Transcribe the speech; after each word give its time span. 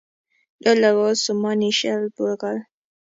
Dola 0.63 0.89
kouu 0.95 1.15
sumonishel 1.23 2.01
bogol 2.15 2.57